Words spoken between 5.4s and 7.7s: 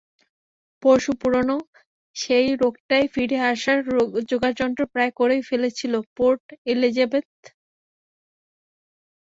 ফেলেছিল পোর্ট এলিজাবেথে।